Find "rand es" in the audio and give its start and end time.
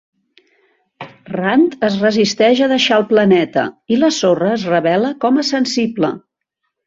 1.33-1.97